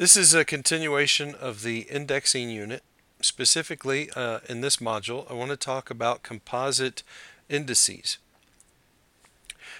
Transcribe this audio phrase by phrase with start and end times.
[0.00, 2.82] This is a continuation of the indexing unit.
[3.20, 7.02] Specifically, uh, in this module, I want to talk about composite
[7.50, 8.16] indices.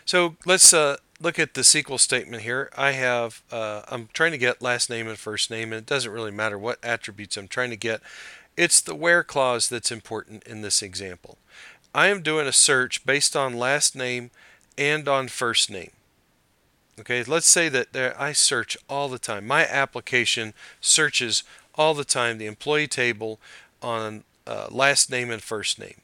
[0.04, 2.68] So let's uh, look at the SQL statement here.
[2.76, 6.12] I have, uh, I'm trying to get last name and first name, and it doesn't
[6.12, 8.02] really matter what attributes I'm trying to get.
[8.58, 11.38] It's the where clause that's important in this example.
[11.94, 14.32] I am doing a search based on last name
[14.76, 15.92] and on first name.
[16.98, 19.46] Okay, let's say that there, I search all the time.
[19.46, 21.42] My application searches
[21.74, 23.38] all the time the employee table
[23.80, 26.00] on uh, last name and first name.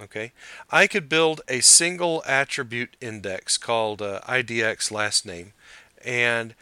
[0.00, 0.30] Okay,
[0.70, 5.54] I could build a single attribute index called uh, IDX last name,
[6.04, 6.54] and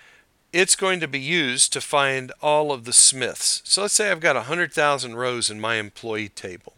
[0.54, 3.60] it's going to be used to find all of the Smiths.
[3.64, 6.72] So let's say I've got 100,000 rows in my employee table,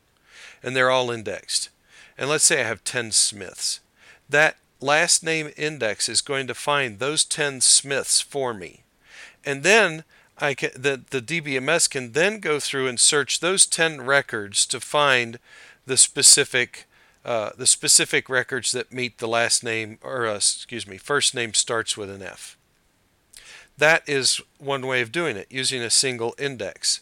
[0.65, 1.69] and they're all indexed.
[2.17, 3.79] And let's say I have 10 Smiths.
[4.29, 8.83] That last name index is going to find those 10 Smiths for me.
[9.45, 10.05] And then
[10.39, 14.81] I can, the, the DBMS can then go through and search those 10 records to
[14.81, 15.39] find
[15.87, 16.85] the specific
[17.25, 21.53] uh, the specific records that meet the last name or uh, excuse me first name
[21.53, 22.57] starts with an F.
[23.77, 27.01] That is one way of doing it using a single index.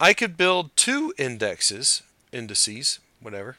[0.00, 3.56] I could build two indexes, indices, whatever,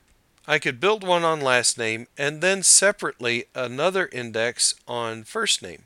[0.47, 5.83] I could build one on last name and then separately another index on first name.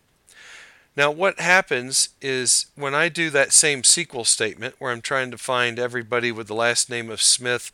[0.96, 5.38] Now, what happens is when I do that same SQL statement where I'm trying to
[5.38, 7.72] find everybody with the last name of Smith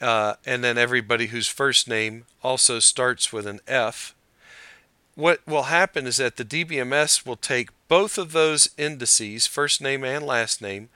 [0.00, 4.14] uh, and then everybody whose first name also starts with an F,
[5.14, 10.04] what will happen is that the DBMS will take both of those indices, first name
[10.04, 10.90] and last name,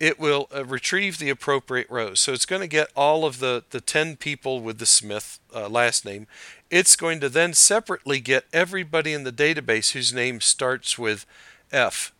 [0.00, 2.20] it will uh, retrieve the appropriate rows.
[2.20, 5.68] So it's going to get all of the, the 10 people with the Smith uh,
[5.68, 6.26] last name.
[6.70, 11.26] It's going to then separately get everybody in the database whose name starts with
[11.72, 12.12] F.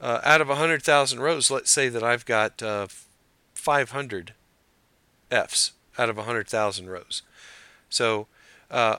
[0.00, 2.86] Uh, out of 100,000 rows, let's say that I've got uh,
[3.54, 4.34] 500
[5.30, 7.22] Fs out of 100,000 rows.
[7.88, 8.26] So
[8.70, 8.96] uh,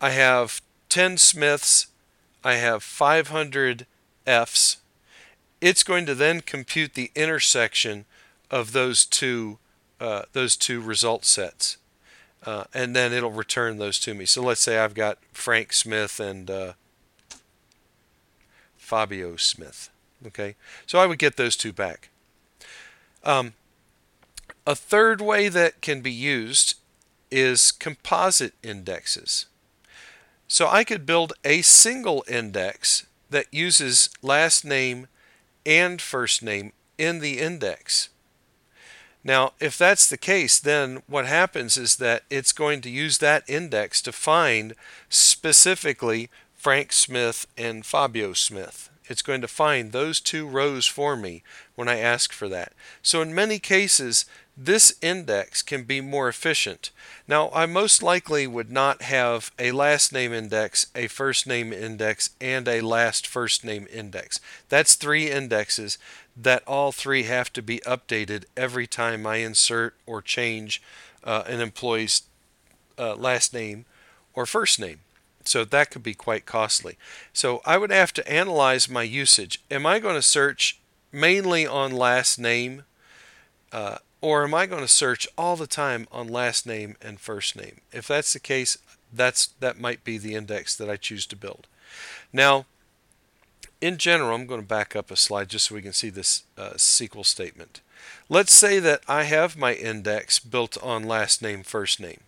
[0.00, 1.88] I have 10 Smiths,
[2.42, 3.86] I have 500
[4.26, 4.78] Fs,
[5.60, 8.04] it's going to then compute the intersection
[8.50, 9.58] of those two
[10.00, 11.76] uh, those two result sets,
[12.46, 14.24] uh, and then it'll return those to me.
[14.24, 16.72] So let's say I've got Frank Smith and uh,
[18.76, 19.90] Fabio Smith.
[20.26, 20.54] Okay,
[20.86, 22.10] so I would get those two back.
[23.24, 23.54] Um,
[24.66, 26.74] a third way that can be used
[27.30, 29.46] is composite indexes.
[30.46, 35.08] So I could build a single index that uses last name
[35.68, 38.08] and first name in the index.
[39.22, 43.44] Now, if that's the case, then what happens is that it's going to use that
[43.46, 44.74] index to find
[45.10, 48.90] specifically Frank Smith and Fabio Smith.
[49.06, 51.44] It's going to find those two rows for me
[51.76, 52.72] when I ask for that.
[53.00, 54.26] So in many cases,
[54.56, 56.90] this index can be more efficient.
[57.28, 62.30] Now, I most likely would not have a last name index, a first name index,
[62.40, 64.40] and a last first name index.
[64.68, 65.96] That's three indexes
[66.36, 70.82] that all three have to be updated every time I insert or change
[71.22, 72.22] uh, an employee's
[72.98, 73.84] uh, last name
[74.34, 75.00] or first name.
[75.48, 76.96] So that could be quite costly.
[77.32, 79.60] So I would have to analyze my usage.
[79.70, 80.78] Am I going to search
[81.10, 82.84] mainly on last name?
[83.72, 87.56] Uh, or am I going to search all the time on last name and first
[87.56, 87.80] name?
[87.92, 88.78] If that's the case,
[89.12, 91.66] that's that might be the index that I choose to build.
[92.32, 92.66] Now,
[93.80, 96.42] in general, I'm going to back up a slide just so we can see this
[96.56, 97.80] uh, SQL statement.
[98.28, 102.20] Let's say that I have my index built on last name, first name.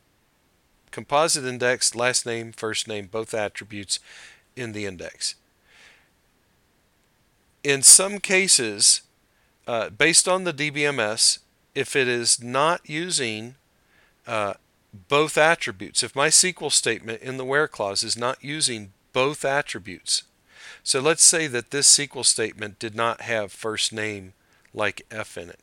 [0.90, 4.00] Composite index, last name, first name, both attributes
[4.56, 5.36] in the index.
[7.62, 9.02] In some cases,
[9.66, 11.38] uh, based on the DBMS,
[11.74, 13.54] if it is not using
[14.26, 14.54] uh,
[15.08, 20.24] both attributes, if my SQL statement in the where clause is not using both attributes,
[20.82, 24.32] so let's say that this SQL statement did not have first name
[24.72, 25.60] like F in it.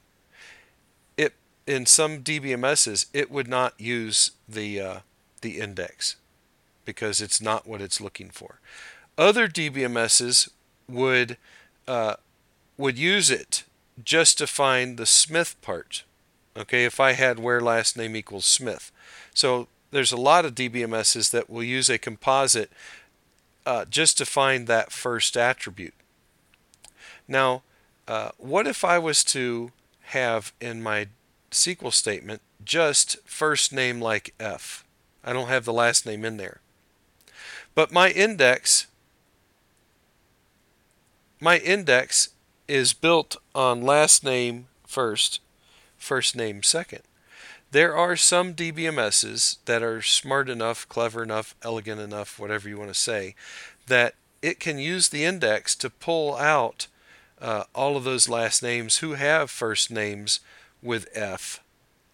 [1.17, 1.33] It
[1.65, 4.99] in some DBMSs it would not use the uh,
[5.47, 6.17] the index
[6.83, 8.59] because it's not what it's looking for.
[9.17, 10.49] Other DBMSs
[10.89, 11.37] would
[11.87, 12.15] uh,
[12.77, 13.63] would use it
[14.03, 16.03] just to find the Smith part.
[16.57, 18.91] Okay, if I had where last name equals Smith.
[19.33, 22.71] So there's a lot of DBMSs that will use a composite
[23.65, 25.93] uh, just to find that first attribute.
[27.27, 27.63] Now,
[28.07, 29.71] uh, what if I was to
[30.07, 31.07] have in my
[31.51, 34.83] SQL statement just first name like F?
[35.23, 36.61] I don't have the last name in there.
[37.75, 38.87] But my index,
[41.39, 42.29] my index
[42.67, 45.39] is built on last name first,
[45.97, 47.03] first name second.
[47.71, 52.93] There are some DBMSs that are smart enough, clever enough, elegant enough, whatever you want
[52.93, 53.35] to say,
[53.87, 56.87] that it can use the index to pull out
[57.41, 60.39] uh, all of those last names who have first names
[60.81, 61.61] with F,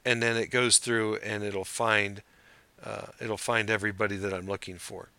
[0.03, 2.21] and then it goes through and it'll find
[2.85, 5.09] uh, it'll find everybody that I'm looking for.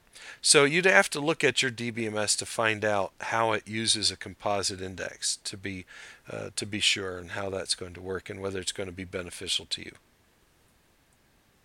[0.41, 4.17] So you'd have to look at your DBMS to find out how it uses a
[4.17, 5.87] composite index to be
[6.31, 8.93] uh, to be sure and how that's going to work and whether it's going to
[8.93, 9.93] be beneficial to you.